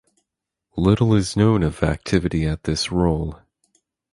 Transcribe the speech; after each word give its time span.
Little 0.77 1.13
is 1.13 1.37
known 1.37 1.61
of 1.61 1.83
activity 1.83 2.47
at 2.47 2.63
this 2.63 2.91
role. 2.91 3.39